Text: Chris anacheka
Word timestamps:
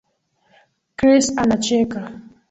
Chris 0.97 1.25
anacheka 1.41 1.99